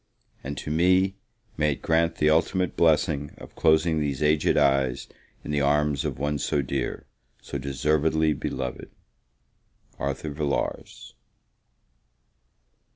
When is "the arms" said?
5.51-6.03